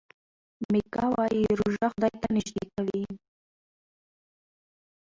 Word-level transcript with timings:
میکا 0.71 1.03
وايي 1.13 1.39
چې 1.47 1.53
روژه 1.59 1.85
خدای 1.93 2.13
ته 2.21 2.27
نژدې 2.35 2.65
کوي. 2.73 3.03